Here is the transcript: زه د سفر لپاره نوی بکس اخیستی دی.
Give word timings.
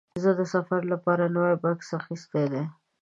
زه 0.23 0.29
د 0.39 0.41
سفر 0.53 0.81
لپاره 0.93 1.23
نوی 1.35 1.55
بکس 1.63 1.89
اخیستی 1.99 2.45
دی. 2.51 2.63